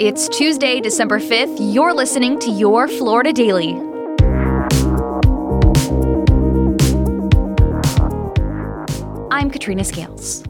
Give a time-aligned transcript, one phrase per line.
[0.00, 1.58] It's Tuesday, December 5th.
[1.60, 3.74] You're listening to Your Florida Daily.
[9.30, 10.42] I'm Katrina Scales.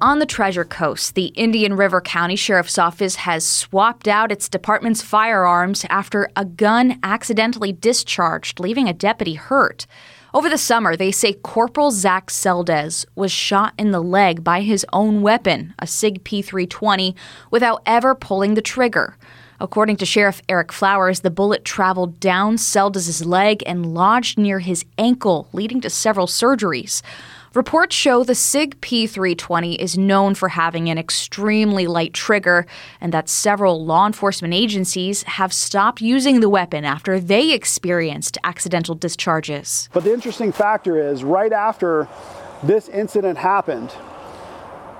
[0.00, 5.02] On the Treasure Coast, the Indian River County Sheriff's Office has swapped out its department's
[5.02, 9.86] firearms after a gun accidentally discharged, leaving a deputy hurt.
[10.34, 14.84] Over the summer, they say Corporal Zach Seldes was shot in the leg by his
[14.92, 17.14] own weapon, a SIG P320,
[17.50, 19.16] without ever pulling the trigger.
[19.60, 24.84] According to Sheriff Eric Flowers, the bullet traveled down Seldes's leg and lodged near his
[24.98, 27.00] ankle, leading to several surgeries.
[27.56, 32.66] Reports show the SIG P320 is known for having an extremely light trigger,
[33.00, 38.94] and that several law enforcement agencies have stopped using the weapon after they experienced accidental
[38.94, 39.88] discharges.
[39.94, 42.06] But the interesting factor is, right after
[42.62, 43.94] this incident happened,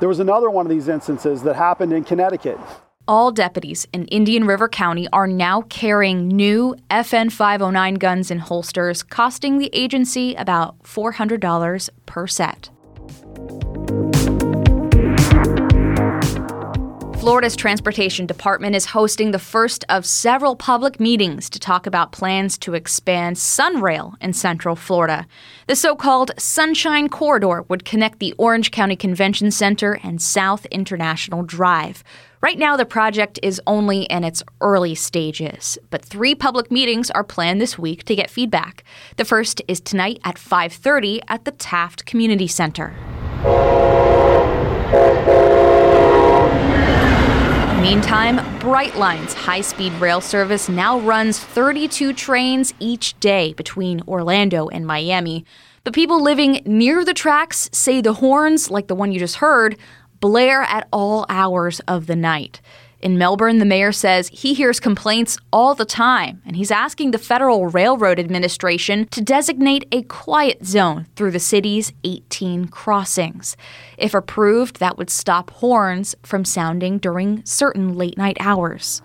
[0.01, 2.59] there was another one of these instances that happened in Connecticut.
[3.09, 9.05] All deputies in Indian River County are now carrying new FN 509 guns in holsters,
[9.05, 12.71] costing the agency about $400 per set.
[17.27, 22.57] Florida's Transportation Department is hosting the first of several public meetings to talk about plans
[22.59, 25.27] to expand Sunrail in Central Florida.
[25.67, 31.43] The so called Sunshine Corridor would connect the Orange County Convention Center and South International
[31.43, 32.05] Drive.
[32.43, 37.25] Right now, the project is only in its early stages, but three public meetings are
[37.25, 38.85] planned this week to get feedback.
[39.17, 42.95] The first is tonight at 5:30 at the Taft Community Center.
[47.83, 54.87] Meantime, Brightline's high speed rail service now runs 32 trains each day between Orlando and
[54.87, 55.45] Miami.
[55.85, 59.77] But people living near the tracks say the horns, like the one you just heard,
[60.20, 62.61] blare at all hours of the night.
[63.01, 67.18] In Melbourne, the mayor says he hears complaints all the time, and he's asking the
[67.18, 73.56] Federal Railroad Administration to designate a quiet zone through the city's 18 crossings.
[73.98, 79.02] If approved, that would stop horns from sounding during certain late night hours.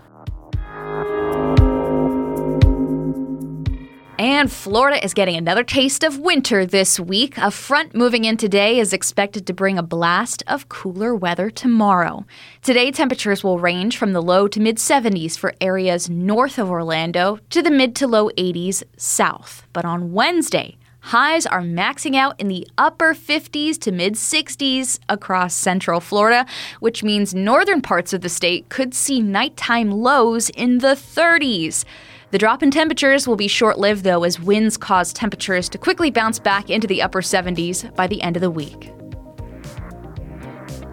[4.22, 7.40] And Florida is getting another taste of winter this week.
[7.40, 12.28] A front moving in today is expected to bring a blast of cooler weather tomorrow.
[12.62, 17.40] Today, temperatures will range from the low to mid 70s for areas north of Orlando
[17.50, 19.66] to the mid to low 80s south.
[19.74, 25.56] But on Wednesday, Highs are maxing out in the upper 50s to mid 60s across
[25.56, 26.46] central Florida,
[26.80, 31.86] which means northern parts of the state could see nighttime lows in the 30s.
[32.32, 36.12] The drop in temperatures will be short lived, though, as winds cause temperatures to quickly
[36.12, 38.94] bounce back into the upper 70s by the end of the week.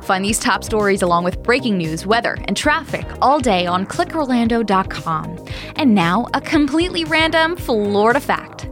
[0.03, 5.47] Find these top stories along with breaking news, weather, and traffic all day on clickorlando.com.
[5.77, 8.69] And now, a completely random Florida fact.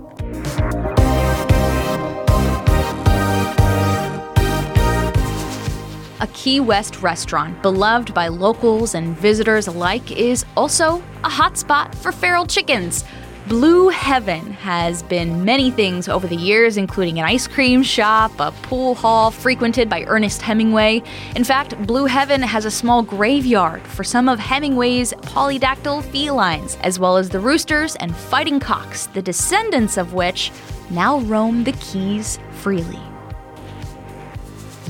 [6.19, 12.11] A Key West restaurant, beloved by locals and visitors alike, is also a hotspot for
[12.11, 13.05] feral chickens.
[13.49, 18.51] Blue Heaven has been many things over the years, including an ice cream shop, a
[18.63, 21.03] pool hall frequented by Ernest Hemingway.
[21.37, 26.99] In fact, Blue Heaven has a small graveyard for some of Hemingway's polydactyl felines, as
[26.99, 30.51] well as the roosters and fighting cocks, the descendants of which
[30.89, 32.99] now roam the Keys freely.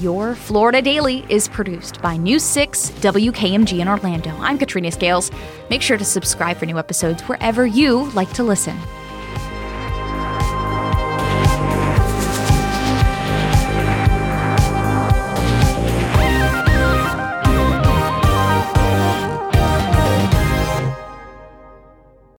[0.00, 4.28] Your Florida Daily is produced by News 6 WKMG in Orlando.
[4.40, 5.30] I'm Katrina Scales.
[5.70, 8.76] Make sure to subscribe for new episodes wherever you like to listen.